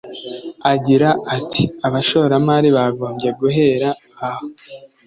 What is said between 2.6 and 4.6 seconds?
bagombye guhera aho